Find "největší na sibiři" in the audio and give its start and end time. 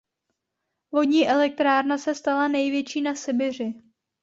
2.47-3.73